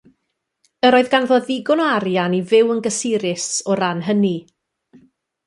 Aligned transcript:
Yr 0.87 0.95
oedd 0.99 1.11
ganddo 1.11 1.37
ddigon 1.47 1.83
o 1.83 1.89
arian 1.97 2.37
i 2.39 2.41
fyw 2.53 2.73
yn 2.77 2.81
gysurus 2.89 3.47
o 3.69 3.77
ran 3.83 4.03
hynny. 4.09 4.35